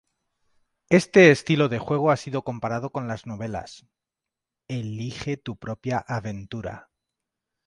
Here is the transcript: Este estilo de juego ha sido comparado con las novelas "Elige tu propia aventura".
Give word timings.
Este 0.89 1.29
estilo 1.29 1.69
de 1.69 1.77
juego 1.77 2.09
ha 2.09 2.17
sido 2.17 2.41
comparado 2.43 2.89
con 2.91 3.07
las 3.07 3.27
novelas 3.27 3.85
"Elige 4.67 5.37
tu 5.37 5.57
propia 5.57 5.99
aventura". 6.07 6.89